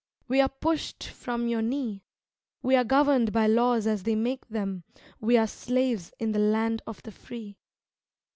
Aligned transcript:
we 0.27 0.41
are 0.41 0.49
pushed 0.49 1.03
from 1.03 1.47
your 1.47 1.61
knee; 1.61 2.01
We 2.63 2.75
are 2.75 2.83
governed 2.83 3.31
by 3.31 3.45
laws 3.45 3.85
as 3.85 4.01
they 4.01 4.15
make 4.15 4.47
them, 4.47 4.83
We 5.19 5.37
are 5.37 5.45
slaves 5.45 6.11
in 6.17 6.31
the 6.31 6.39
land 6.39 6.81
of 6.87 7.03
the 7.03 7.11
free. 7.11 7.59